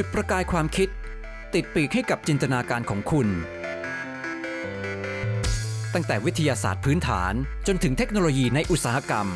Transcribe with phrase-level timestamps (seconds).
[0.00, 0.88] จุดประกายความคิด
[1.54, 3.28] ติดปีกให้กับจินตนาการของคุณ
[5.94, 7.32] ตั้งแต่วิทยาศาสตร์พื้นฐาน
[7.66, 9.26] จนถึงเทคโนโลยีในอุตสาหกรรม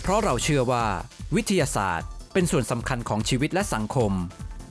[0.00, 0.84] เพราะเราเชื่อว่า
[1.36, 4.12] วิทยาศาสตร์เป็นส่วนสำคัญของชีวิตและสังคม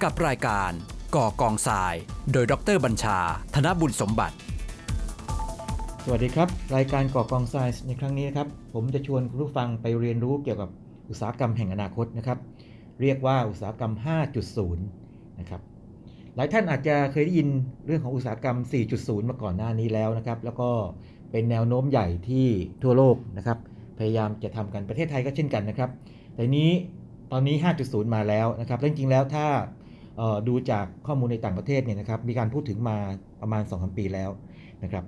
[0.03, 0.71] กับรายการ
[1.15, 1.93] ก่อกองทราย
[2.31, 3.19] โดยดรบัญชา
[3.55, 4.35] ธนบุญสมบัติ
[6.03, 10.69] สวัสดีครับ รายการก่อกองไซส์ในครั้งนี้นะครับ ผมจะชวนคุณผู้ฟังไปเรียนรู้เกี่ยวกับ
[11.09, 12.39] อุตสาหกรรมแห่งอนาคตนะครับ
[13.01, 13.93] เรียกว่าอุตสาหกรรม
[14.45, 14.75] 5.0
[15.39, 15.61] นะครับ
[16.35, 17.47] หลายท่านอาจจะเคยได้ยิน
[17.85, 18.57] เรื่องของอุตสาหกรรม
[18.93, 20.69] 4.0 มาก่อนหน้านี้แล้วนะครับ แล้วก็
[21.31, 22.47] เป็นแนวโน้มใหญ่ที่
[22.83, 23.57] ทั่วโลกนะครับ
[23.99, 25.89] พยายามจะทำกันประเทศไทยก็เช่นกันนะครับ
[26.33, 26.71] แต่นี้
[27.31, 29.47] ตอนนี้ 5.0 มาแล้วนะครับและจริงๆแล้วถ้า
[30.47, 32.97] ดูจากข้อมูลในต่างประเทศเนี่ยนะครับ มีการพูดถึงมา
[33.41, 34.29] ประมาณ2-3ปีแล้ว
[34.83, 35.03] นะครับ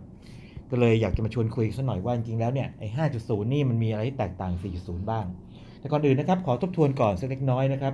[0.71, 2.87] ก็เลยอยากจะมาชวนคุยสักหน่อยว่าจริงๆแล้วเนี่ยไอ้
[3.19, 5.25] 5.0 นี่มันมีอะไรที่แตกต่าง 4.0 บ้าง
[5.85, 7.93] แต่ก่อนอื่นนะครับขอทบทวนก่อนสักเล็กน้อยนะครับ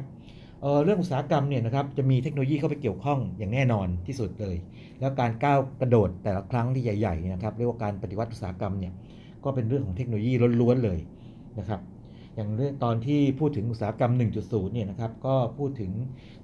[0.61, 4.55] เเรื่องอุตสาหกรรมเนี่ยนะครับจะมีเทคโนโลยีเข้าไปเกี่ยวข้องอย่างแน่นอนที่สุดเลย
[4.99, 8.93] แล้วการก้าวกระโดดแต่ละครั้งที่ใหญ่ๆนะครับเรียกว่าการปฏิวัติอุตสาหกรรมเนี่ย
[9.43, 10.99] ก็เป็นเรื่องของเทคโนโลยีล้วนๆเลย
[11.59, 11.79] นะครับ
[12.35, 14.11] อย่างเรื่องตอนที่พูดถึงอุตสาหกรรม
[14.43, 15.91] 1.0 เนี่ยนะครับก็พูดถึง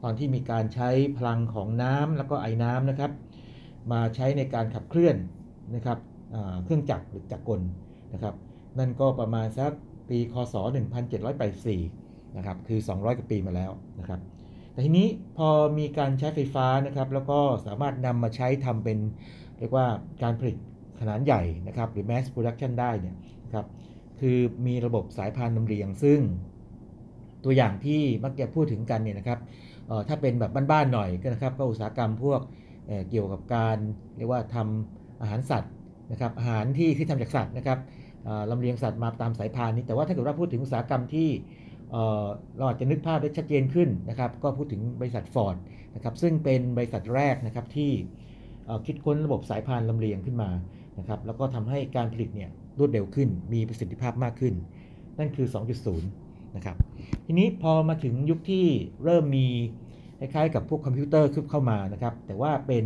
[0.04, 3.12] ตอนที่มีการใช้พลังของน้ำแล้วก็ไอ้น้ำนะครับ
[3.92, 5.16] มาใช้ในการขับเคลื่อน
[5.76, 6.00] นะครับ
[6.64, 7.62] เครื่องจักรหรือจักรกล
[8.14, 8.36] นะครับ
[8.80, 9.72] นั่นก็ประมาณสัก
[10.10, 10.56] ปีคศ
[11.26, 14.20] 1784 นะครับ คือ 200 กว่าปีมาแล้วนะครับ
[14.72, 18.98] แต่ทีนี้พอมีการใช้ไฟฟ้านะครับ แล้วก็สามารถนำมาใช้ทำเป็น
[19.60, 19.86] เรียกว่า
[20.24, 20.58] การผลิต
[21.00, 23.66] ขนาดใหญ่นะครับ หรือ mass production ได้เนี่ยนะครับ
[24.20, 26.20] คือมีระบบสายพานลำเลียง ซึ่ง
[27.44, 29.40] ตัวอย่างที่มักจะพูดถึงกันเนี่ยนะครับ
[30.08, 32.42] ถ้าเป็นแบบบ้านๆหน่อยก็นะครับก็อุตสาหกรรมพวก
[32.88, 33.78] เเกี่ยวกับการ
[34.18, 35.74] เรียกว่าทำอาหารสัตว์
[36.12, 37.80] นะครับอาหารที่ที่ทำจากสัตว์นะครับ
[38.52, 41.30] ลำเลียงสัตว์มาตามสายพานนี้ แต่ว่าถ้าเกิดว่าพูดถึงอุตสาหกรรมที่
[42.58, 45.56] เราอาจจะนึกภาพได้ชัดเจนขึ้นนะครับ ก็พูดถึงบริษัทฟอร์ด
[45.96, 47.92] นะครับ ซึ่งเป็นบริษัทแรกนะครับที่
[48.86, 50.50] คิดค้นระบบสายพานลำเลียงขึ้นมา
[51.00, 52.50] นะครับ แล้วก็ทำให้การผลิตเนี่ย
[52.80, 54.54] รวดเร็วขึ้น มีประสิทธิภาพมากขึ้น
[55.20, 55.48] นั่นคือ
[55.98, 56.00] 2.0
[56.56, 56.78] นะครับ
[57.26, 58.66] ทีนี้พอมาถึงยุคที่
[59.04, 59.48] เริ่มมี
[60.20, 62.86] คล้ายๆกับพวกคอมพิวเตอร์ขึ้นเข้ามานะครับ แต่ว่าเป็น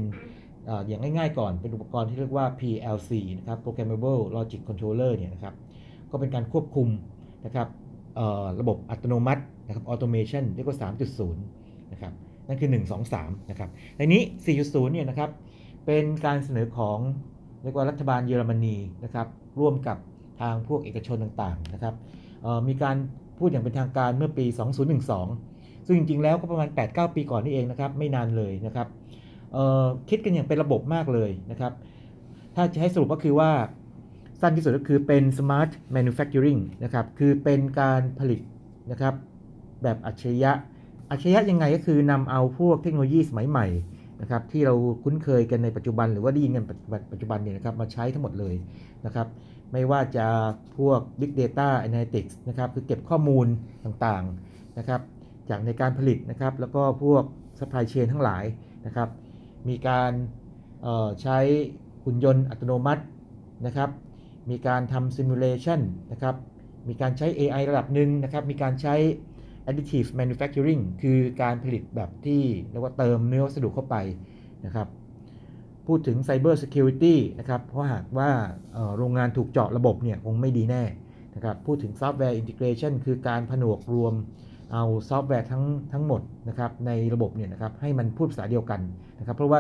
[0.88, 5.54] อย่างง่ายๆก่อนเป็นอุปกรณ์ที่เรียกว่า PLC นะครับ Programmable Logic Controller เนี่ยนะครับ
[6.12, 6.88] ก็เป็นการควบคุม
[7.46, 7.68] นะครับ
[8.60, 10.78] ระบบอัตโนมัตินะครับ Automation เรียกว่า
[11.24, 11.34] 3.0
[11.92, 12.14] นะครับ
[12.48, 14.22] นั่นคือ 1 2 3 นะครับ ในนี้
[14.58, 15.30] 4.0 เนี่ยนะครับ
[15.86, 16.98] เป็นการเสนอของ
[17.64, 19.28] เรียกว่ารัฐบาลเยอรมนีนะครับ
[19.60, 19.98] ร่วมกับ
[20.42, 21.94] ทางพวกเอกชนต่างๆนะครับ
[22.68, 22.96] มีการ
[23.38, 24.46] พูดอย่างเป็นทางการเมื่อปี
[25.16, 28.88] 2012 ซึ่งจริงๆ แล้วก็ประมาณ 8-9 ปีก่อนนี่เองนะครับ ไม่นานเลยนะครับ
[30.10, 31.74] คิดกันอย่างเป็นระบบมากเลยนะครับ
[32.56, 33.52] ถ้าจะให้สรุปก็คือว่า
[34.42, 38.40] สั้นที่สุดก็คือเป็น smart manufacturing นะครับ คือเป็นการผลิต
[38.92, 39.14] นะครับ
[39.84, 40.52] แบบอัจฉริยะ
[41.12, 43.68] อัจฉริยะยังไงก็คือนำเอาพวกเทคโนโลยีสมัยใหม่
[44.22, 44.74] นะครับที่เรา
[45.04, 46.66] คุ้นเคยกันในปัจจุบันหรือว่าได้ยินกัน
[47.12, 48.56] ปัจจุบันเนี่ยนะครับมาใช้ทั้งหมดเลย
[49.06, 49.28] นะครับ
[49.72, 50.26] ไม่ว่าจะ
[50.78, 53.48] พวก Big Data Analytics นะครับคือเก็บข้อมูล
[53.86, 55.02] ต่างๆนะครับ
[55.50, 57.24] จากในการผลิตนะครับแล้วก็พวก
[57.60, 58.44] supply chain ทั้งหลาย
[58.86, 59.10] นะครับ
[59.70, 60.12] มีการ
[61.22, 61.38] ใช้
[62.04, 63.04] หุ่นยนต์อัตโนมัติ
[63.66, 63.90] นะครับ
[64.50, 65.80] มีการทำ simulation
[66.12, 66.36] นะครับ
[66.88, 68.96] มีการใช้ AI ระดับหนึ่งนะครับ มีการใช้
[69.70, 73.96] additive manufacturing คือการผลิตแบบที่เรียกว่าเติมเนื้อวัสดุเข้าไป
[74.66, 74.88] นะครับ
[75.88, 78.30] พูดถึง cyber security นะครับ เพราะหากว่า
[78.98, 80.84] โรงงานถูกเจาะระบบเนี่ยคงไม่ดีแน่
[81.36, 84.14] นะครับ พูดถึง software integration คือการผนวกรวม
[84.74, 88.82] เอาซอฟต์แวร์ทั้งทั้งหมดนะครับในระบบเนี่ยนะครับให้มันพูดภาษาเดียวกัน
[89.20, 89.60] นะครับ เพราะว่า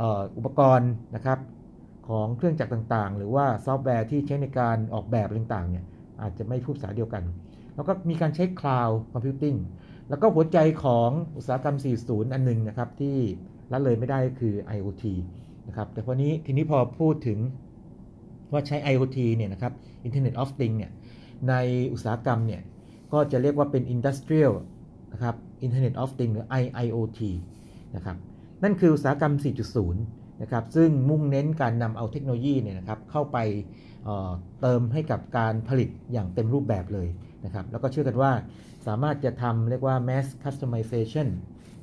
[0.00, 1.38] อ อุปกรณ์นะครับ
[2.08, 5.84] ของเครื่องจักรต่างๆ หรือว่าซอฟต์แวร์ที่ใช้ในการออกแบบต่างๆเนี่ย
[6.22, 7.24] อาจจะไม่พูดภาษาเดียวกัน
[7.74, 9.58] แล้วก็มีการใช้ cloud computing
[10.08, 13.16] แล้วก็หัวใจของอุตสาหกรรม 40 อันหนึงนะครับที่
[13.72, 15.04] ละเลยไม่ได้ก็คือ IoT
[15.68, 17.38] นะครับแต่พอนี้ทีนี้พอพูดถึง
[18.52, 19.72] ว่าใช้ IoT เนี่ยนะครับ
[20.06, 20.92] Internet of Things เนี่ย
[21.48, 21.54] ใน
[21.92, 22.62] อุตสาหกรรมเนี่ย
[23.14, 24.52] ก็จะเรียกว่าเป็น Industrial
[25.12, 25.34] นะครับ
[25.66, 27.20] Internet of Things หรือ IIoT
[27.94, 28.16] นะครับ
[28.62, 29.34] นั่นคืออุตสาหกรรม
[29.84, 29.94] 4.0
[30.42, 33.38] นะครับซึ่งมุ่งเน้นการนำเอาเทคโนโลยีเนี่ยนะครับเข้าไป
[34.04, 37.08] เเติมให้กับการผลิตอย่างเต็มรูปแบบเลย
[37.44, 38.32] นะครับแล้วก็เชื่อกันว่า
[38.86, 41.28] สามารถจะทำเรียกว่า mass customization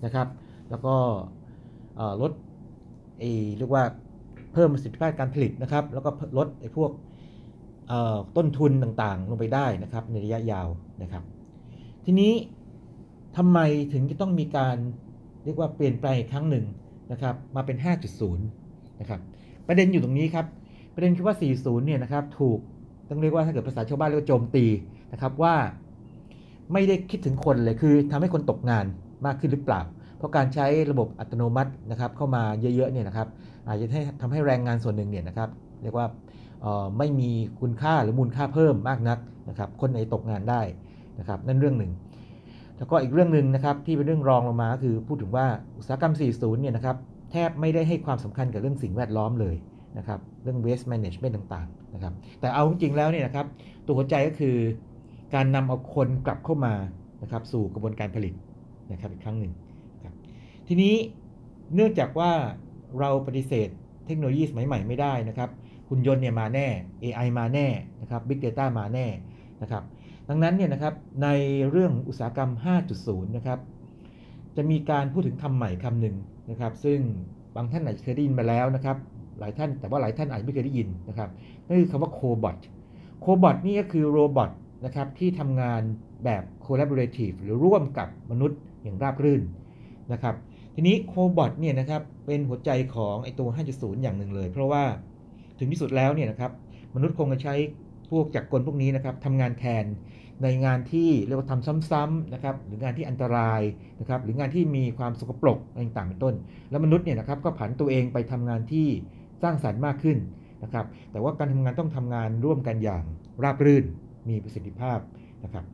[0.05, 0.27] นะครับ
[0.69, 0.95] แล้วก็
[2.21, 2.31] ลด
[3.57, 3.83] เรียกว่า
[4.53, 6.91] เพิ่มประสิทธิภาพการผลิตนะครับ แล้วก็ลดไอ้พวก
[8.37, 10.67] ต้นทุนต่างๆ ลงไปได้นะครับในระยะยาว
[11.01, 11.23] นะครับ
[12.05, 12.33] ทีนี้
[13.37, 13.59] ทำไม
[13.93, 14.77] ถึงจะต้องมีการ
[15.45, 16.65] เรียกว่าเปลี่ยนแปลงครั้งหนึ่ง
[17.11, 17.77] นะครับ มาเป็น
[18.23, 18.35] 5.0
[18.99, 19.19] นะครับ
[19.67, 20.45] ประเด็นอยู่ตรงนี้ครับ
[20.93, 22.59] ประเด็นคือว่า 40 เนี่ยนะครับ ถูก
[23.09, 24.65] ต้องเรียกว่าถ้าเกิดภาษาชาวบ้านเรียกว่าโจมตี
[25.13, 25.55] นะครับว่า
[26.73, 28.85] ไม่ได้คิดถึงคนเลยคือทำให้คนตกงาน
[29.25, 29.81] มากขึ้นหรือเปล่า
[30.17, 33.27] เพราะการใช้ระบบอัตโนมัตินะครับเข้ามาเยอะๆเนี่ยนะครับ
[33.67, 35.49] อาจจะให้ทำให้แรงงานส่วนหนึ่งเนี่ยนะครับ
[35.83, 36.07] เรียกว่า
[36.97, 37.31] ไม่มี
[37.61, 39.19] คุณค่าหรือมูลค่าเพิ่มมากนัก
[39.49, 40.61] นะครับคนไหนตกงานได้
[41.19, 41.91] นะครับนั่นเรื่องหนึ่ง
[42.77, 45.45] แล้วก็อีกเรื่องหนึ่งนะครับที่เป็นเรื่องรองลงมาก็คือพูดถึงว่า
[45.77, 46.97] อุตสาหกรรม 40 เนี่ยนะครับ
[47.31, 49.55] แทบไม่ได้ให้ความสำคัญกับเรื่องสิ่งแวดล้อมเลย
[49.97, 53.45] นะครับเรื่อง waste management ต่างๆนะครับแต่เอาจริงๆแล้วเนี่ยนะครับ
[53.85, 54.55] ตัวหัวใจก็คือ
[55.35, 56.73] การนำเอาคนกลับเข้ามา
[57.21, 58.33] นะครับสู่กระบวนการผลิต
[58.91, 59.51] นะครับอีกครั้งหนึ่ง
[60.03, 60.13] ครับ
[60.67, 60.93] ทีนี้
[61.75, 62.31] เนื่องจากว่า
[62.99, 63.69] เราปฏิเสธ
[64.05, 65.49] เทคโนโลยีสมัยใหม่ไม่ได้นะครับ
[65.89, 66.67] หุ่นยนต์เนี่ยมาแน่
[67.03, 67.67] AI มาแน่
[68.01, 69.05] นะครับ Big Data มาแน่
[69.61, 69.83] นะครับ
[70.33, 70.93] ดังนั้นเนี่ยนะครับ
[71.23, 71.27] ใน
[71.71, 72.51] เรื่องอุตสาหกรรม
[72.91, 73.59] 5.0 นะครับ
[74.57, 76.15] จะมีการพูดถึงคำใหม่คำหนึ่ง
[76.49, 76.99] นะครับ ซึ่ง
[77.55, 78.97] บางท่านอาจจะเคยได้ยินมาแล้วนะครับ
[79.39, 81.29] หลายท่านแต่ว่าหลายท่านอาจจะไม่เคยได้ยินนะครับ
[81.67, 82.57] นั่นคือคำว่าโคบอท
[83.21, 84.51] โคบอทนี่ก็คือโรบอท
[84.85, 85.81] นะครับที่ทำงาน
[86.25, 89.43] แบบ collaborative หรือร่วมกับมนุษย์อย่างราบรื่น
[90.13, 90.35] นะครับ
[90.75, 94.83] ทีนี้โคบอทเนี่ยนะครับเป็นหัวใจของไอตัว 5.0 อย่างหนึ่งเลย เพราะว่า
[95.59, 96.51] ถึงที่สุดแล้วเนี่ยนะครับ
[96.95, 97.55] มนุษย์คงจะใช้
[98.11, 99.85] พวกจักกลพวกนี้นะครับทำงานแทน
[100.43, 103.61] ในงานที่เรียกว่าทำซ้ำๆนะครับหรืองานที่อันตราย
[103.99, 106.35] นะครับหรืองานที่มีความสกปรกอะไรต่างๆเป็นต้น
[106.69, 108.87] แล้วมนุษย์เนี่ยนะครับก็ผันตัวเองไปทำงานที่
[109.43, 110.17] สร้างสรรค์มากขึ้น
[110.63, 113.03] นะครับแต่ว่าการทำงานต้องทำงานร่วมกันอย่าง
[113.43, 113.85] ราบรื่น
[114.29, 114.99] มีประสิทธิภาพ
[115.43, 115.65] นะครับ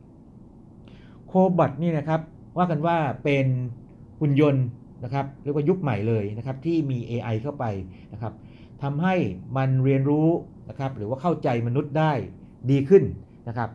[1.26, 2.20] โคบอทนี่นะครับ
[2.58, 3.46] ว่ากันว่าเป็น
[4.20, 4.66] หุ่นยนต์
[5.04, 7.64] นะครับเรียกว่ายุคใหม่เลยนะครับที่มี AI เข้าไป
[8.12, 8.32] นะครับ
[8.82, 9.14] ทำให้
[9.56, 10.28] มันเรียนรู้
[10.68, 12.12] นะครับหรือว่าเข้าใจมนุษย์ได้
[12.70, 13.02] ดีขึ้น
[13.48, 13.68] นะครับ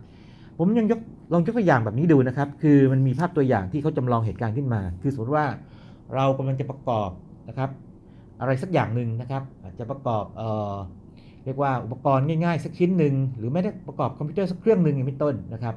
[0.57, 0.99] ผมยังยก
[1.33, 5.45] ลองยกตัวอย่างแบบนี้ดูนะครับ คือมันมีภาพตัวอย่างที่เขาจำลองเหตุการณ์ขึ้นมา คือสมมติว่า
[6.15, 7.09] เรากำลังจะประกอบ
[7.49, 7.69] นะครับ
[8.41, 10.73] อะไรสักอย่างหนึ่งนะครับอาจจะประกอบเอ่อ
[11.45, 15.75] เรียกว่าอุปกรณ์ง่ายๆ สักชิ้นหนึ่งหรือไม่ได้ประกอบคอมพิวเตอร์สักเครื่องหนึ่งอย่างเป็นต้นนะครับ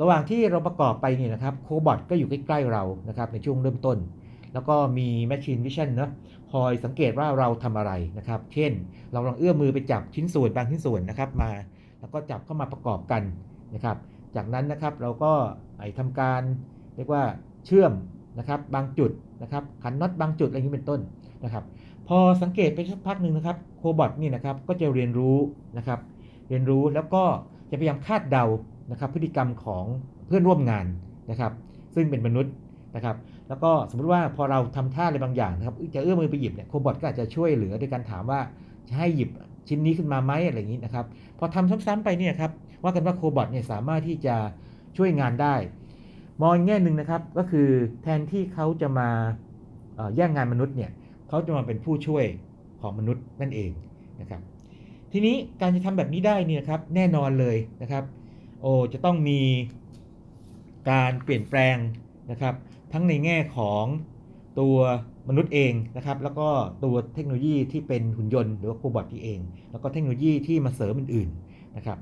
[0.00, 3.96] ระหว่างที่เราประกอบไปเนี่ยนะครับโคบอทก็อยู่ใกล้ๆเรานะครับในช่วงเริ่มต้น
[4.56, 6.10] แล้วก็มี Machine Vision นะ
[6.52, 8.72] คอยสังเกตว่าเราทำอะไรนะครับ เช่น
[9.12, 11.50] เราลองเอื้อมมือไปจับชิ้นส่วนบางชิ้นส่วนนะครับมา
[12.00, 13.22] แล้วก็จับเข้ามาประกอบกัน
[13.74, 13.96] นะครับ
[14.36, 15.32] จากนั้นนะครับเราก็
[15.78, 16.42] ไอทำการ
[16.96, 17.22] เรียกว่า
[17.66, 17.92] เชื่อม
[18.38, 19.10] นะครับบางจุด
[19.42, 21.00] นะครับขันน็อตบางจุดอะไรอย่างนี้เป็นต้น
[21.44, 21.64] นะครับ
[22.08, 25.36] พอสังเกตไปสักพักหนึ่งนะครับโคบอทนี่นะครับก็จะเรียนรู้
[25.78, 26.00] นะครับ
[26.48, 27.22] เรียนรู้แล้วก็
[27.70, 28.44] จะพยายามคาดเดา
[28.90, 29.84] นะครับ พฤติกรรมของ
[30.26, 30.86] เพื่อนร่วมงาน
[31.30, 31.52] นะครับ
[31.94, 32.52] ซึ่งเป็นมนุษย์
[32.96, 33.16] นะครับ
[33.48, 38.40] แล้วก็สมมติว่าพอเราทำท่าอะไรบางอย่างนะครับจะเอื้อมมือไปหยิบเนี่ยโคบอทก็อาจจะช่วยเหลือโดยการถามว่า
[38.88, 39.30] จะให้หยิบ
[39.68, 41.04] ชิ้นนี้ขึ้นมาไหมอะไรอย่างนี้นะครับ
[41.38, 42.50] พอทำซ้ำๆไปเนี่ยครับ
[42.82, 44.36] ว่ากันว่าโคบอทเนี่ยสามารถที่จะ
[44.96, 45.54] ช่วยงานได้
[46.40, 47.68] มองแง่หนึ่งนะครับก็คือ
[48.02, 49.08] แทนที่เขาจะมา
[50.16, 50.90] แย่งงานมนุษย์เนี่ย
[51.28, 52.24] เขาจะมาเป็นผู้ช่วย
[52.80, 53.70] ของมนุษย์นั่นเอง
[54.20, 54.40] นะครับ
[55.12, 58.04] ทีนี้การจะทำแบบนี้ได้เนี่ยครับแน่นอนเลยนะครับ
[58.60, 59.40] โอ้จะต้องมี
[60.90, 61.76] การเปลี่ยนแปลง
[62.30, 62.54] นะครับ
[62.98, 63.84] ทั้งในแง่ของ
[64.60, 64.76] ตัว
[65.28, 66.48] มนุษย์เองนะครับ แล้วก็
[66.84, 69.40] ตัวเทคโนโลยีที่เป็นหุ่นยนต์หรือว่าโคบอทที่เอง
[69.70, 71.98] แล้วก็เทคโนโลยีที่มาเสริมอื่นๆนะครับ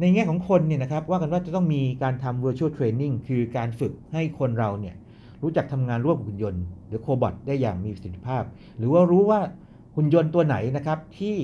[0.00, 4.94] ในแง่ของคนเนี่ยนะครับว่ากันว่าจะต้องมีการทำ virtual training คือการฝึกให้คนเราเนี่ย
[5.42, 8.42] รู้จักทำงานร่วมกับหุ่นยนต์ หรือโคบอทได้อย่างมีประสิทธิภาพ
[8.78, 9.40] หรือว่ารู้ว่า
[9.96, 11.36] หุ่นยนต์ตัวไหนนะครับที่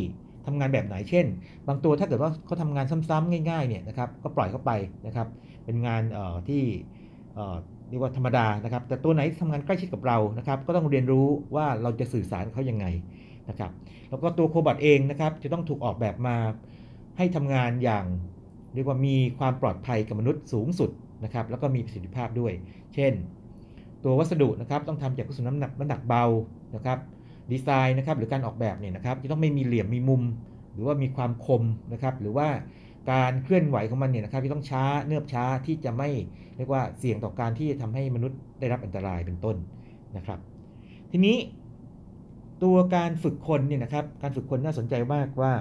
[0.46, 1.26] ทำงานแบบไหนเช่น
[1.68, 4.70] บางตัวถ้าเกิดว่าเขาทำงานซ้ำๆง่ายๆเนี่ยนะครับก็ปล่อยเข้าไป
[5.06, 5.26] นะครับ
[5.64, 6.02] เป็นงาน
[6.48, 6.62] ที่
[7.92, 12.86] เรียกว่าธรรมดานะครับ แต่ตัวไหนทำงานใกล้ชิดกับเรานะครับ ก็ต้องเรียนรู้ว่าเราจะสื่อสารเขายังไง
[13.48, 13.70] นะครับ
[14.10, 16.36] แล้วก็ตัวโคบอทเองนะครับ จะต้องถูกออกแบบมา
[17.18, 18.04] ให้ทำงานอย่าง
[18.74, 20.90] เรียกว่ามีความปลอดภัยกับมนุษย์สูงสุด
[21.24, 22.52] นะครับ แล้วก็มีประสิทธิภาพด้วย
[22.94, 23.12] เช่น
[24.04, 26.24] ตัววัสดุนะครับต้องทำจากวัสดุน้ำหนักน้ำหนักเบา
[26.76, 26.98] นะครับ
[27.52, 30.22] ดีไซน์นะครับหรือการออกแบบเนี่ยนะครับจะต้องไม่มีเหลี่ยมมีมุม
[30.74, 32.48] หรือว่ามีความคมนะครับ หรือว่า
[33.10, 36.08] การเคลื่อนไหวของมันเนี่ยนะครับที่ต้องช้าเนือบช้าที่จะไม่
[36.56, 39.56] เรียกว่าเสี่ยงต่อการที่จะทำให้มนุษย์ได้รับอันตรายเป็นต้น
[40.16, 40.38] นะครับ
[41.10, 41.36] ทีนี้
[42.62, 45.52] ตัวการฝึกคนเนี่ยนะครับการฝึกคนน่าสนใจมากว่า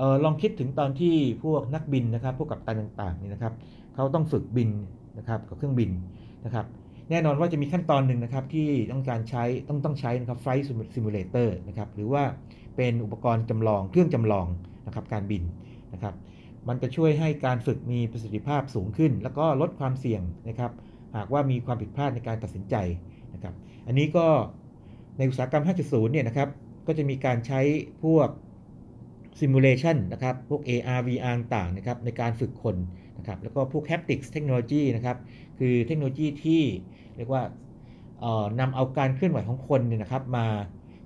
[0.00, 1.14] ออลองคิดถึงตอนที่
[1.44, 3.54] พวกนักบินนะครับพวกกัปตันต่างๆนี่นะครับ
[3.94, 4.70] เขาต้องฝึกบิน
[5.18, 5.90] นะครับกับเครื่องบิน
[6.44, 6.66] นะครับ
[7.10, 10.64] แน่นอนว่าจะมีขั้นตอนหนึ่งนะครับที่ต้องการใช้ต้องต้องใช้นะครับ flight
[10.94, 12.22] simulator นะครับหรือว่า
[12.76, 14.46] เป็นอุปกรณ์จำลองเครื่องจำลอง
[14.86, 15.42] นะครับการบิน
[15.92, 16.14] นะครับ
[16.68, 20.72] มันจะช่วยให้การฝึกมีประสิทธิภาพสูงขึ้น แล้วก็ลดความเสี่ยงนะครับ
[21.16, 22.74] หากว่ามีความผิดพลาดในการตัดสินใจ
[23.34, 23.54] นะครับ
[23.86, 24.26] อันนี้ก็
[25.18, 26.48] ในอุตสาหกรรม 5.0 เนี่ยนะครับ
[26.86, 27.60] ก็จะมีการใช้
[28.04, 28.28] พวก
[29.40, 32.76] simulation นะครับ พวก AR VR ต่างนะครับในการฝึกคน
[33.18, 35.16] นะครับ แล้วก็พวก haptics technology นะครับ
[35.58, 36.62] คือเทคโนโลยีที่
[37.16, 37.42] เรียกว่า
[38.60, 40.46] นำเอาการเคลื่อนไหวของคนเนี่ยนะครับมา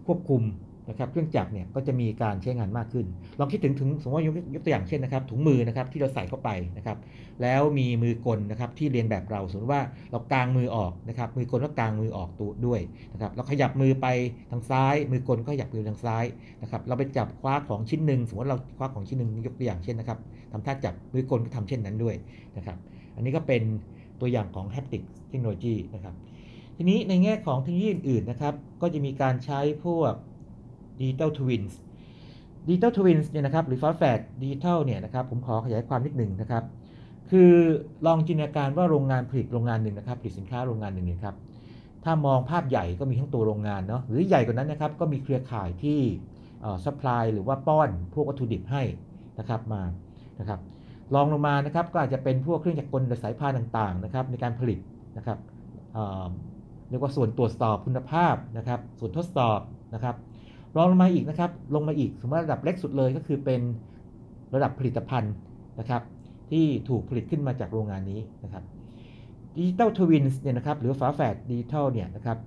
[0.07, 0.43] ควบคุม
[0.91, 3.07] นะครับเครื่องจักรเนี่ยก็จะมีการใช้งานมากขึ้น
[3.39, 6.97] ลองคิดถึงถึงสมมติว่ายกยกตัวอย่างเช่นนะครับถุงมือนะครับที่เราใส่เข้าไปนะครับ
[7.43, 12.81] แล้วมีมือกลนะครับที่เรียนแบบเราสมมติว่าเรากางมือออกนะครับมือกลก็กางมือออกตัวด้วย
[13.13, 14.07] นะครับเราขยับมือไป
[14.51, 16.25] ทางซ้าย มือกลก็ขยับมือทางซ้าย
[16.63, 20.19] นะครับเราไปจับคว้าของชิ้นหนึ่งสมมติเราคว้าของชิ้นหนึ่งยกตัวอย่างเช่นนะครับ
[20.53, 22.15] ทำท่าจับมือกลก็ทำเช่นนั้นด้วย
[22.57, 22.77] นะครับ
[23.17, 23.63] อันนี้ก็เป็น
[24.21, 26.15] ตัวอย่างของ haptic technology นะครับ
[26.77, 30.15] ทีนี้ในแง่ของเทคโนโลยีอื่นๆนะครับก็จะมีการใช้พวก
[31.00, 31.73] Digital Twins
[32.69, 36.64] Digital Twins เนี่ยนะครับหรือ Fast Fat Digital เนี่ยนะครับผมขอขยายความนิดหนึ่งนะครับ
[37.30, 37.52] คือ
[38.07, 41.37] ลองจินตนาการว่าโรงงานผลิตโรงงานหนึ่งนะครับผลิตสินค้าโรงงานหนึ่งเนี่ยครับ
[42.04, 45.99] ถ้ามองภาพใหญ่ก็มีทั้งตัวโรงงานเนาะหรือใหญ่กว่านั้นนะครับก็มีเครือข่ายที่
[46.85, 48.83] supply หรือว่าป้อนพวกวัตถุดิบให้
[49.38, 49.83] นะครับมา
[50.40, 50.61] นะครับ
[51.14, 54.78] ลองลงมานะครับก็อาจจะเป็นพวกเครื่องจักรกลหรือสายพานต่างๆนะครับในการผลิต
[55.16, 55.38] นะครับ
[56.90, 59.61] เรียกว่าส่วนตรวจสอบคุณภาพนะครับส่วนทดสอบ
[59.95, 60.14] นะครับ
[60.77, 63.61] รองลงมาอีกนะครับ ลงมาอีกสมมติระดับเล็กสุดเลยก็คือเป็น
[64.55, 65.35] ระดับผลิตภัณฑ์
[65.79, 66.03] นะครับ
[66.50, 68.65] ที่ถูกผลิตขึ้นมาจากโรงงานนี้นะครับ
[69.57, 72.39] ดิจิตอลทวินส์เนี่ยนะครับหรือฝาแฝดดิจิทัลเนี่ยนะครับ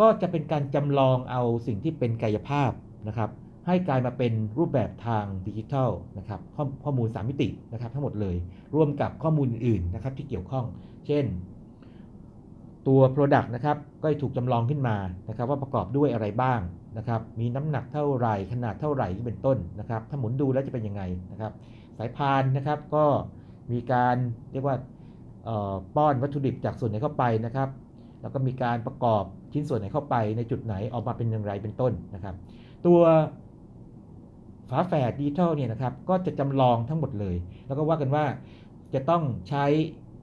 [0.00, 2.70] ก็จะเป็นการจำลองเอาสิ่งที่เป็นกายภาพ
[3.08, 3.30] นะครับ
[3.66, 8.36] ให้กลายมาเป็นรูปแบบทางดิจิทัลนะครับข้อข้อมูล 3 มิตินะครับทั้งหมดเลย
[8.74, 10.64] ร่วมกับข้อมูลอื่นๆนะครับที่เกี่ยวข้อง
[11.06, 11.24] เช่น
[12.86, 14.96] ตัว Product นะครับก็ถูกจำลองขึ้นมา
[15.28, 16.60] นะครับว่าประกอบด้วยอะไรบ้าง
[16.98, 21.02] นะครับมีน้ำหนักเท่าไหร่ขนาดเท่าไหร่เป็นต้นนะครับ ถ้าหมุนดูแล้วจะเป็นยังไง
[21.32, 21.52] นะครับ
[21.98, 23.04] สายพานนะครับก็
[23.72, 24.16] มีการ
[24.52, 24.76] เรียกว่า
[25.96, 27.68] ป้อนวัตถุดิบจากส่วนไหนเข้าไปนะครับ
[28.22, 32.34] แล้วก็มีการประกอบชิ้นส่วนไหนเข้าไปในจุดไหนออกมาเป็นอย่างไรเป็นต้นนะครับ
[32.86, 33.00] ตัว
[34.70, 37.36] ฝาแฝดดิจิทัลเนี่ยนะครับก็จะจำลองทั้งหมดเลย
[37.66, 38.24] แล้วก็ว่ากันว่า
[38.94, 39.64] จะต้องใช้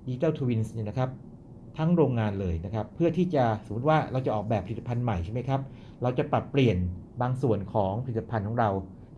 [0.06, 1.10] ดิจิทัลทวินส์เนี่ยนะครับ
[1.78, 5.62] ทั้งโรงงานเลยนะครับ เพื่อที่จะสมมติว่าเราจะออกแบบผลิตภัณฑ์ใหม่ใช่ไหมครับ
[6.02, 6.78] เราจะปรับเปลี่ยน
[7.22, 8.70] บางส่วนของผลิตภัณฑ์ของเรา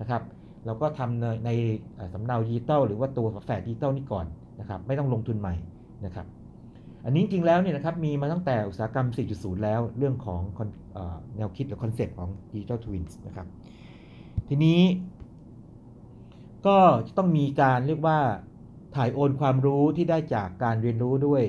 [0.01, 0.23] นะครับ
[0.65, 1.49] เราก็ทำในใน
[2.13, 4.25] สำเนาดิจิตอลหรือว่าตัวแฝดดิจิตอลนี่ก่อน
[4.59, 5.55] นะครับไม่ต้องลงทุนใหม่
[6.05, 6.25] นะครับ
[7.05, 10.41] อันนี้จริงแล้วเนี่ยนะครับมีมาตั้งแต่อุตสาหกรรม 4.0 แล้วเรื่องของ
[11.37, 13.47] แนวคิดหรือคอนเซ็ปต์ของ digital twins นะครับ
[14.47, 14.81] ทีนี้
[16.67, 18.19] ก็จะต้องมีการเรียกว่า
[18.95, 21.43] ถ่ายโอนความรู้ที่ได้จากการเรียนรู้ด้วย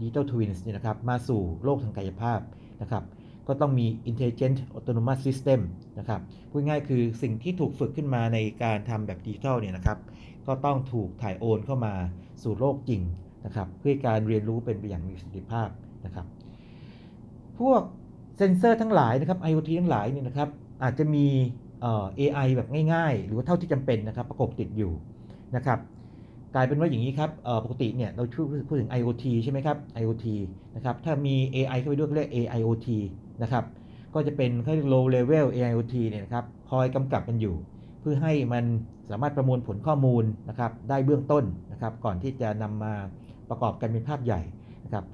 [0.00, 2.40] Digital Twins เนี่ยนะครับมาสู่โลกทางกายภาพ
[2.82, 3.02] นะครับ
[3.48, 5.60] ก็ต้องมี Intelligent Autonomous System
[5.98, 9.98] นะครับพูดง่ายคือสิ่งที่ถูกฝึกขึ้นมาในการทำแบบดิจิทัลเนี่ยนะครับ
[10.46, 11.94] ก็ต้องถูกถ่ายโอนเข้ามา
[12.42, 13.02] สู่โลกจริง
[13.44, 15.68] นะครับ เพื่อการเรียนรู้เป็นไปอย่างมีประสิทธิภาพ
[16.04, 16.26] นะครับ
[17.58, 17.82] พวก
[18.36, 20.48] เซนเซอร์ทั้งหลายนะครับ IoT ทั้งหลายเนี่ยนะครับ
[20.82, 21.26] อาจจะมี
[22.18, 24.92] AI แบบง่าย ๆ หรือว่าเท่าที่จำเป็นนะครับ ประกบติดอยู่
[25.56, 25.78] นะครับ
[26.54, 27.30] กลายเป็นว่าอย่างนี้ครับ
[27.64, 28.24] ปกติเนี่ยเรา
[28.68, 30.26] พูดถึง IoT ใช่ไหมครับ IoT
[30.76, 32.88] นะครับ ถ้ามี AI เข้าไปด้วยเรียก AIoT
[33.42, 33.64] นะครับ
[34.14, 37.56] ก็จะเป็นเขาเรียก low level AIoT เนี่ยนะครับคอยกำกับมันอยู่
[38.00, 38.64] เพื่อให้มัน
[39.10, 42.94] สามารถประมวลผลข้อมูลนะครับได้เบื้องต้นนะครับก่อนที่จะนำมา
[43.48, 44.40] ประกอบกันเป็นภาพใหญ่
[44.84, 45.04] นะครับ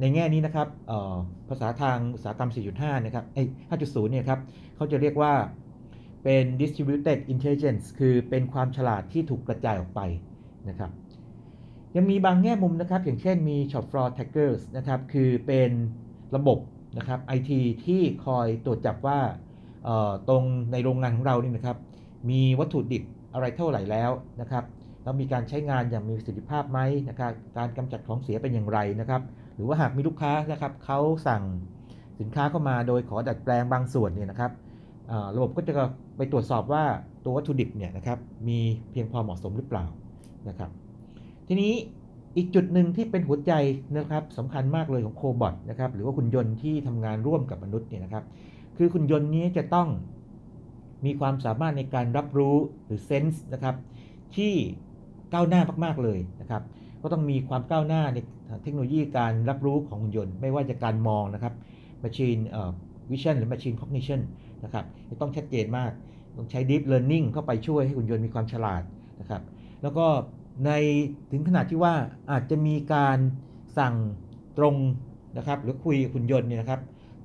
[0.00, 0.68] ในแง่นี้นะครับ
[1.48, 3.42] ภาษาทางอุตสาหกรรม 4.5 นะครับไอ้
[3.78, 4.40] 5.0 เนี่ยครับ
[4.76, 5.32] เขาจะเรียกว่า
[6.24, 10.00] เป็น distributed intelligence คือเป็นความฉลาดที่ถูกกระจายออกไป
[10.68, 10.90] นะครับ
[11.96, 15.70] ยังมีบางแง่มุมนะครับ อย่างเช่นมี shop floor trackers นะครับ คือเป็น
[16.36, 16.58] ระบบ
[16.98, 17.50] นะครับ IT
[17.86, 19.18] ที่คอยตรวจจับว่า
[20.28, 20.42] ตรง
[20.72, 21.76] ในโรงงานของเรานี่นะครับ
[22.30, 23.02] มีวัตถุดิบ
[23.34, 24.64] อะไรเท่าไหร่แล้วนะครับ
[25.02, 26.78] แล้วมีการใช้งานอย่างมีประสิทธิภาพไหม
[27.08, 29.22] นะครับการกำจัดของเสียเป็นอย่างไรนะครับ
[29.54, 31.42] หรือว่าหากมีลูกค้านะครับเขาสั่ง
[32.20, 34.52] สินค้าเข้ามาโดยขอดัดแปลงบางส่วนเนี่ยนะครับ
[35.36, 35.72] ระบบก็จะ
[36.16, 36.84] ไปตรวจสอบว่า
[37.24, 38.18] ตัววัตถุดิบเนี่ยนะครับ
[38.48, 38.58] มี
[38.90, 39.84] เพียงพอเหมาะสมหรือเปล่า
[40.48, 40.70] นะครับ
[41.48, 41.72] ทีนี้
[42.36, 43.52] อีกจุดหนึ่งที่เป็นหัวใจ
[43.96, 48.24] นะครับสำคัญมากเลยของโคบอทนะครับหรือว่าคุณยนต์ที่ทำงานร่วมกับมนุษย์เนี่ยนะครับ
[48.76, 49.88] คือคุณยนต์นี้จะต้อง
[51.06, 52.56] มีความสามารถในการรับรู้
[52.86, 53.74] หรือเซนส์นะครับ
[54.36, 54.54] ที่
[55.32, 56.62] ก้าวหน้ามาก ๆ เลยนะครับ
[57.02, 58.18] ก็ต้องมีความก้าวหน้าใน
[58.62, 61.54] เทคโนโลยีการรับรู้ของหุ่นยนต์ ไม่ว่าจะการมองนะครับ
[62.02, 62.42] Machine
[63.10, 64.20] Vision หรือ Machine Cognition
[64.64, 64.84] นะครับ
[65.20, 65.90] ต้องชัดเจนมาก
[66.36, 68.82] ต้องใช้ Deep Learning เข้าไปช่วยให้หุ่นยนต์มีความฉลาด
[69.20, 69.42] นะครับ
[69.82, 70.06] แล้วก็
[70.66, 70.70] ใน
[71.30, 71.94] ถึงขนาดที่ว่า
[72.30, 73.18] อาจจะมีการ
[73.78, 73.94] สั่ง
[74.58, 74.76] ตรง
[75.36, 76.80] นะครับ หรือคุยกับคุณยนต์เนี่ยนะครับ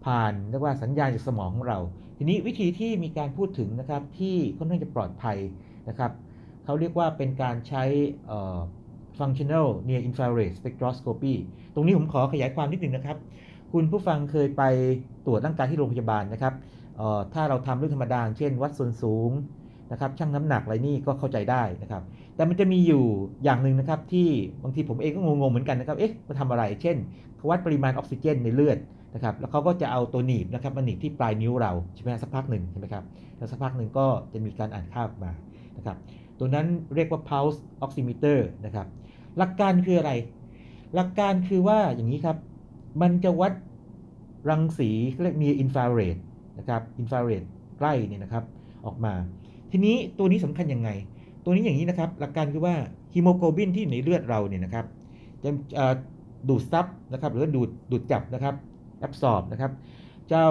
[0.06, 1.80] ผ่านเรียกว่าสัญญาณจากสมองของเรา
[2.18, 5.38] ทีนี้วิธีที่มีการพูดถึงนะครับที่ค่อนข้างจะปลอดภัย
[5.89, 6.12] นะครับ
[6.65, 7.84] เขาเรียกว่าเป็นการใช้
[9.20, 11.34] functional near infrared spectroscopy
[11.74, 13.18] ตรงนี้ผมขอขยายความนิดหนึ่งนะครับ
[13.74, 14.63] คุณผู้ฟังเคยไป
[15.25, 16.54] ตรวจร่างกายที่โรงพยาบาลนะครับ
[17.34, 19.32] ถ้าเราทำเรื่องธรรมดา เช่น วัดส่วนสูง
[19.92, 22.04] นะครับชั่งน้ำหนักอะไรนี่ก็เข้าใจได้นะครับ
[22.36, 23.04] แต่มันจะมีอยู่
[23.44, 24.27] อย่างหนึ่งนะครับที่
[24.63, 26.98] บางทีผมเองก็งงๆเหมือนกันนะครับเอ๊ะมาทำอะไร เช่น
[27.36, 28.77] เขาวัดปริมาณออกซิเจนในเลือด
[29.15, 33.04] นะครับแล้วเขาก็จะเอาตัวหนีบนะครับมาหนีบที่ปลายนิ้วเราใช่ไหมสักพักหนึ่งใช่ไหมครับ
[33.38, 35.32] แล้วสักพักหนึ่งก็จะมีการอ่านค่าออกมา
[35.77, 35.98] นะครับ
[36.39, 38.88] ตัวนั้นเรียกว่า pulse oximeter นะครับ
[39.38, 40.12] หลักการคืออะไร
[40.96, 42.38] หลักการคือว่าอย่างนี้ครับ
[43.01, 43.54] มันจะวัด
[44.50, 44.89] รังสี
[45.22, 46.18] เรียก near infrared
[46.60, 47.44] นะครับ infrared
[47.77, 48.44] ใกล้เนี่ยนะครับ
[48.86, 49.13] ออกมา
[49.77, 50.89] ทีนี้ตัวนี้สำคัญยังไง
[51.44, 52.75] ตัวนี้อย่างนี้นะครับ หลักการคือว่า
[53.13, 54.86] ฮีโมโกลบินที่อยู่ในเลือดเราเนี่ยนะครับ
[55.44, 55.50] จะ
[56.50, 58.55] ดูดซับนะครับหรือดูดดูดจับนะครับ
[59.00, 59.72] แอบสอบนะครับ
[60.29, 60.48] เจ้า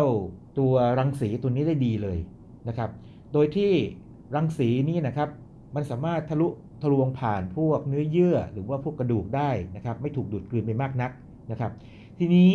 [0.59, 2.19] ตัวรังสีตัวนี้ได้ดีเลย
[2.69, 2.91] นะครับ
[3.33, 3.73] โดยที่
[4.37, 5.29] รังสีนี้นะครับ
[5.75, 6.49] มันสามารถทะลุ
[6.83, 11.11] ทะลวงผ่านพวกเนื้อเยื่อ หรือว่าพวกกระดูกได้นะครับ ไม่ถูกดูดกลืนไปมากนัก
[11.51, 11.73] นะครับ
[12.19, 12.51] ทีนี้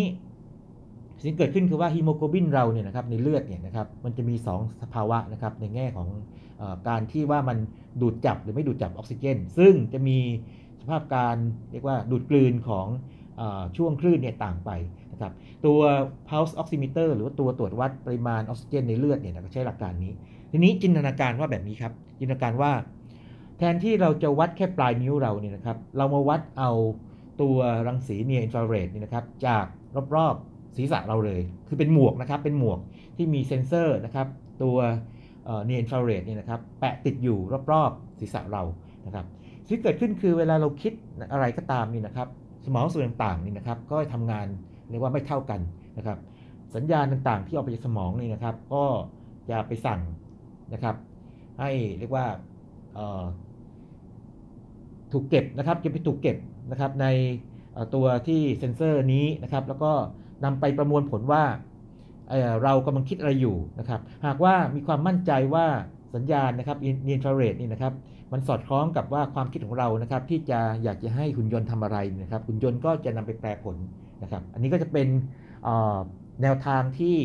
[1.21, 6.07] สิ่งเกิดขึ้นคือว่าฮีโมโกลบินเราเนี่ยนะครับในเลือดเนี่ยนะครับมันจะมี 2 สภาวะนะครับในแง่ของ
[6.61, 7.57] อการที่ว่ามัน
[8.01, 10.17] ดูดจับหรือไม่ดูดจับออกซิเจน ซึ่งจะมี
[10.81, 11.35] สภาพการ
[11.71, 13.41] เรียกว่าดูดกลืนของ
[13.77, 14.71] ช่วงคลื่นเนี่ยต่างไป
[15.11, 15.31] นะครับ
[15.65, 15.79] ตัว
[16.27, 20.11] pulse oximeter หรือว่าตัวตรวจวัดปริมาณออกซิเจนในเลือดเนี่ยก็ใช้หลักการนี้
[20.51, 22.71] ทีนี้จินตนาการว่าแบบนี้ครับจินตนาการว่า
[23.57, 26.71] แทนที่เราจะวัดแค่ปลายนิ้วเราเนี่ยนะครับเรามาวัดเอา
[27.41, 27.57] ตัว
[27.87, 29.65] รังสี near infrared นี่นะครับจาก
[30.15, 32.79] รอบๆ ศีรษะเราเลย คือเป็นหมวกนะครับ เป็นหมวก
[33.17, 34.27] ที่มีเซ็นเซอร์นะครับ
[34.63, 34.77] ตัว
[35.65, 37.37] near infrared เนี่ยนะครับ แปะติดอยู่
[37.71, 38.63] รอบๆ ศีรษะเรา
[39.05, 39.25] นะครับ
[39.67, 40.93] สิ่งที่เกิดขึ้นคือเวลาเราคิด
[41.31, 42.27] อะไรก็ตามนี่นะครับ
[42.65, 44.45] สมองส่วนต่างๆนี่นะครับ ก็ทำงาน
[44.89, 45.59] เรียกว่าไม่เท่ากัน
[45.97, 46.17] นะครับ
[46.75, 48.83] สัญญาณต่างๆ ที่ออกไปจากสมองนี่นะครับ ก็
[49.49, 50.01] จะไปสั่ง
[50.73, 50.95] นะครับ
[51.59, 52.25] ให้เรียกว่า
[55.11, 56.37] ถูกเก็บนะครับจะไปถูกเก็บ
[56.71, 57.07] นะครับใน
[57.95, 59.91] ตัวที่เซ็นเซอร์นี้นะครับ แล้วก็
[60.43, 61.43] นำไปประมวลผลว่า
[62.29, 65.65] เเรากำลังคิดอะไรอยู่นะครับหากว่ามีความมั่นใจว่า
[66.15, 67.93] สัญญาณนะครับอินฟราเรดนี่นะครับ
[68.31, 73.75] มันสอดคล้องกับว่าความคิดของเรานะครับ ที่จะอยากจะให้หุ่นยนต์ทำอะไรนะครับหุ่นยนต์ก็จะนำไปแปลผล
[74.23, 75.07] นะครับ อันนี้ก็จะเป็น
[76.41, 77.15] แนวทางที่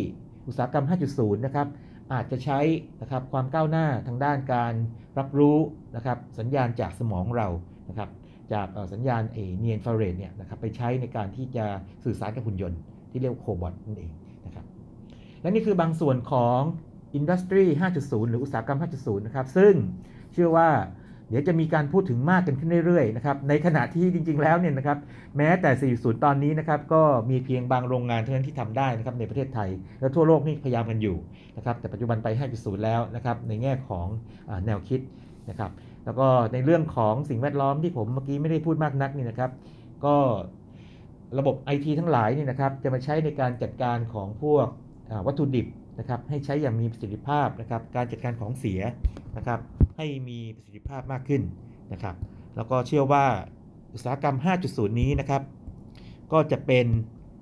[0.47, 1.69] อุตสาหกรรม 5.0 นะครับ
[2.13, 2.61] อาจจะใช้
[3.01, 4.75] นะครับความก้าวหน้าทางด้านการ
[5.19, 5.59] รับรู้
[5.97, 7.49] นะครับ สัญญาณจากสมองเรา
[7.89, 8.09] นะครับ
[8.53, 11.65] จากสัญญาณเอเนียนฟาเรดเนี่ยนะครับไปใช้ในการที่จะ
[12.05, 12.79] สื่อสารกับหุ่นยนต์
[13.15, 14.11] ที่เรียกโคบอทนั่นเอง
[14.47, 14.65] นะครับ
[15.43, 16.61] และนี่คือบางส่วนของ
[17.15, 17.65] อินดัสทรี
[17.99, 19.73] 5.0 หรืออุตสาหกรรม 5.0 นะครับ ซึ่ง
[20.33, 20.69] เชื่อว่า
[21.29, 24.99] เดี๋ยวจะมีการพูดถึงมากกันขึ้นเรื่อยๆนะครับในขณะที่จริง ๆ แล้วเนี่ยนะครับ
[25.37, 31.17] แม้แต่ 4.0 ตอนนี้นะครับก็มีเพียงบางโรงงานเท่านั้นที่ทำได้นะครับในประเทศไทย และทั่วโลกนี่พยายามกันอยู่
[31.57, 34.07] นะครับแต่ปัจจุบันไป 5.0 แล้วนะครับในแง่ของ
[34.49, 35.01] อแนวคิด
[35.51, 35.71] นะครับ
[36.05, 39.51] แล้วก็ในเรื่องของสิ่งแวดล้อมที่ผมเมื่อกี้ไม่ได้พูดมากนักนี่นะครับ
[40.05, 40.17] ก็
[41.39, 44.67] ระบบ IT ทั้งหลายนี่นะครับจะมาใช้ในการจัดการของพวก
[45.27, 45.67] วัตถุดิบ
[45.99, 48.81] นะครับให้ใช้อย่างมีประสิทธิภาพนะครับการจัดการของเสีย
[49.37, 49.61] นะครับ
[49.97, 51.43] ให้มีประสิทธิภาพมากขึ้น
[51.93, 52.15] นะครับ
[52.57, 53.25] แล้วก็เชื่อว่า
[53.95, 55.43] อุตสาหกรรม 5.0 นี้นะครับ
[56.33, 56.87] ก็จะเป็น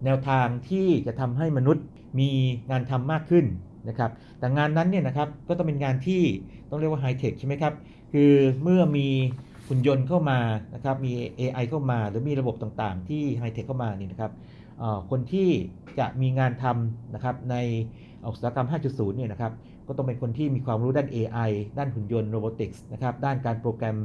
[0.05, 1.85] แนวทางที่จะทำให้มนุษย์
[2.19, 2.31] มี
[2.71, 3.45] งานทำมากขึ้น
[3.89, 6.23] นะครับแต่งานนั้นเนี่ยนะครับก็ต้องเป็นงานที่
[6.71, 7.75] ต้องเรียกว่าไฮเทคใช่ไหมครับ
[8.13, 9.09] คือเมื่อมี
[9.69, 10.39] หุ่นยนต์เข้ามา
[10.75, 14.33] นะครับมี AI เข้ามา หรือมีระบบต่างๆ ที่ไฮเทคเข้ามานี่นะครับ
[15.11, 15.49] คนที่
[15.99, 17.57] จะมีงานทำนะครับใน
[18.29, 19.53] อุตสาหกรรม 5.0 เนี่ยนะครับ
[19.89, 23.99] ก็ต้องเป็นคนที่มีความรู้ด้าน AI ด้านหุ่นยนต์โรบอติกส์นะครับด้านการโปรแกรม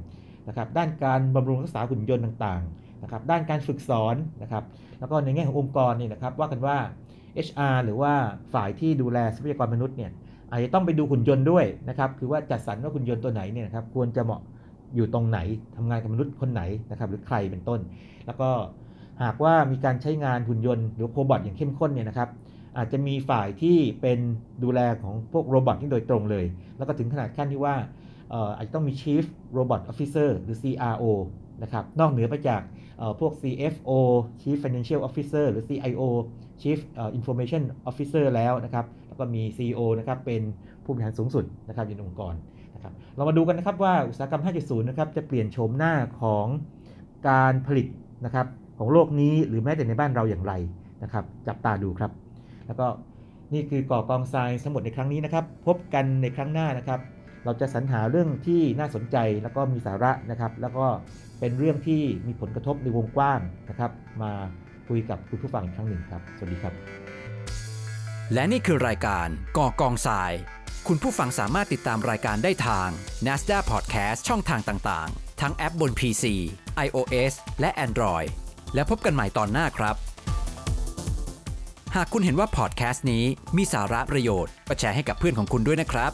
[0.48, 4.64] นะครับด้านการบำรุงรักษาหุ่นยนต์ต่างๆนะครับด้านการฝึกสอนนะครับ
[5.00, 6.78] แล้วก็ในแง่ขององค์กรเนี่ยนะครับว่ากันว่า
[7.48, 8.14] HR หรือว่า
[8.54, 10.12] ฝ่ายที่ดูแลทรัพยากรมนุษย์เนี่ย
[10.52, 14.42] อาจจะต้องไปดูหุ่นยนต์ด้วยนะครับคือว่าจัดสรรว่าหุ่นยนต์ตัวไหนเนี่ยนะครับควรจะเหมาะ
[14.96, 15.40] อยู่ตรงไหน
[15.78, 17.80] ทำงานกับมนุษย์คนไหนนะครับหรือใครเป็นต้น
[18.28, 18.50] แล้วก็
[19.24, 22.30] หากว่ามีการใช้งานหุ่นยนต์หรือโคบอทอย่างเข้มข้นเนี่ยนะครับ
[22.78, 24.20] อาจจะมีฝ่ายที่เป็น
[24.64, 26.46] ดูแลของพวกโรบอทที่โดยตรงเลย
[26.78, 27.76] แล้วก็ถึงขนาดขั้นที่ว่า
[28.58, 29.24] อาจจะต้องมี Chief
[29.58, 31.04] Robot Officer หรือ CRO
[31.64, 32.62] นะครับนอกเหนือไปจาก
[33.20, 33.90] พวก CFO
[34.42, 36.02] Chief Financial Officer หรือ CIO
[36.62, 36.80] Chief
[37.18, 40.42] Information Officer แล้วนะครับ แล้วก็มี CEO นะครับเป็น
[40.84, 42.36] ผู้บริหารสูงสุดนะครับอยู่ในองค์กร
[42.78, 46.46] นะครับเรามาดูกันนะครับว่าอุตสาหกรรม 5.0 นะครับจะเปลี่ยนโฉมหน้าของ
[47.30, 47.88] การผลิต
[48.26, 50.54] นะครับของโลกนี้หรือแม้แต่ในบ้านเราอย่างไร
[51.04, 52.12] นะครับ จับตาดูครับ
[52.68, 52.88] แล้วก็
[53.54, 57.00] นี่คือก่อกองทรายทั้งหมดในครั้งนี้นะครับ พบกันในครั้งหน้านะครับ
[57.46, 60.86] เราจะสรรหาเรื่องที่น่าสนใจแล้วก็มีสาระนะครับ แล้วก็
[61.40, 64.32] เป็นเรื่องที่มีผลกระทบในวงกว้างนะครับ มา
[64.88, 66.74] คุยกับคุณผู้ฟังอีกครั้งหนึ่งครับ สวัสดีครับ
[68.34, 70.32] และนี่คือรายการก่อกองทราย
[70.86, 72.90] คุณผู้ฟังสามารถติดตามรายการได้ทาง
[73.26, 76.26] NASDAQ Podcast ช่องทางต่างๆ ทั้งแอปบน PC,
[76.86, 78.28] iOS และ Android
[78.74, 79.96] แล้วพบกันใหม่ตอนหน้าครับ
[81.96, 83.26] หากคุณเห็นว่าพอดแคสต์นี้
[83.58, 86.12] มีสาระประโยชน์ก็แชร์ให้กับเพื่อนของคุณด้วยนะครับ